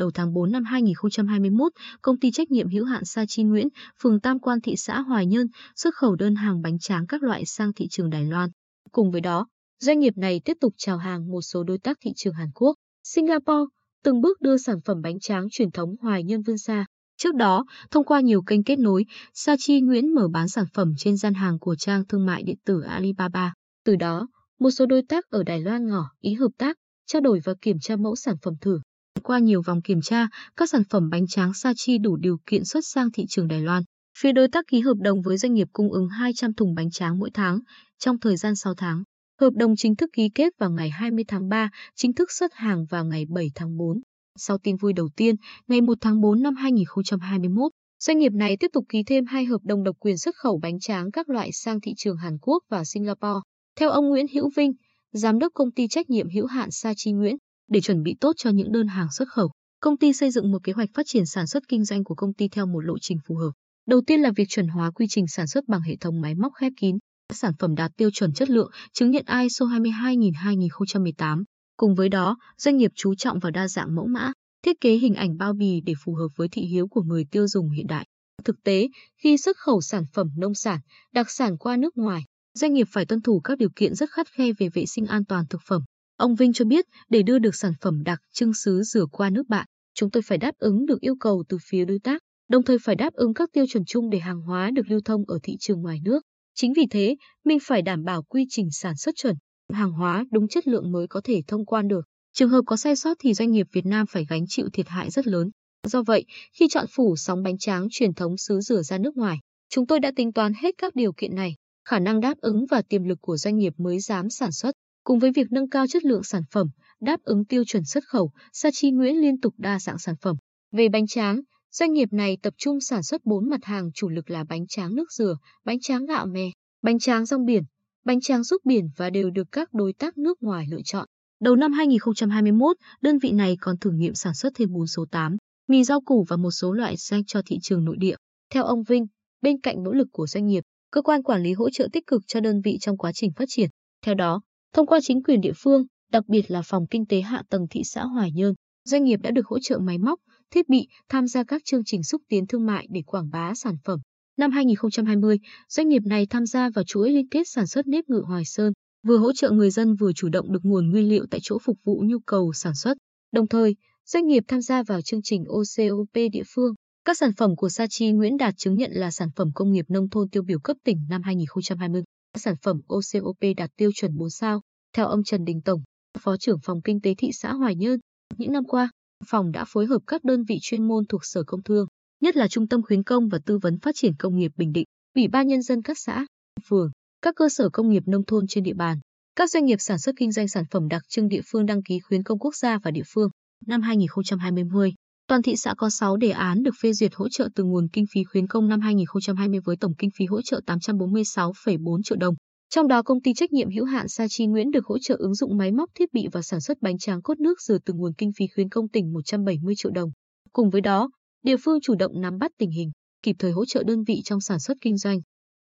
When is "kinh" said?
61.68-61.84, 146.90-147.06, 176.82-177.00, 190.16-190.32, 197.88-198.04, 199.98-200.10, 208.18-208.30, 214.80-214.96